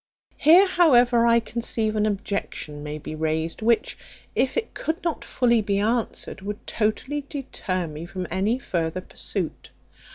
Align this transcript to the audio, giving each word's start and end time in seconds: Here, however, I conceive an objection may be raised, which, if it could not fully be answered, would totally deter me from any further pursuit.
Here, 0.37 0.65
however, 0.67 1.27
I 1.27 1.39
conceive 1.39 1.95
an 1.95 2.07
objection 2.07 2.81
may 2.81 2.97
be 2.97 3.13
raised, 3.13 3.61
which, 3.61 3.99
if 4.33 4.57
it 4.57 4.73
could 4.73 5.03
not 5.03 5.23
fully 5.23 5.61
be 5.61 5.77
answered, 5.77 6.41
would 6.41 6.65
totally 6.65 7.23
deter 7.29 7.85
me 7.85 8.07
from 8.07 8.25
any 8.31 8.57
further 8.57 9.01
pursuit. 9.01 9.69